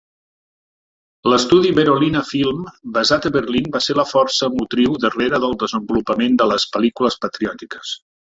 [1.31, 2.63] L'estudi Berolina Film,
[2.95, 7.97] basat a Berlín va ser la força motriu darrere del desenvolupament de les "Pel·lícules patriòtiques".